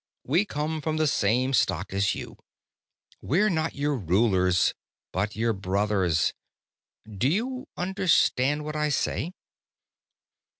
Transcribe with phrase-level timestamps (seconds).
[0.23, 2.37] We come from the same stock as you.
[3.21, 4.73] We're not your rulers,
[5.11, 6.33] but your brothers.
[7.07, 9.31] Do you understand what I say?"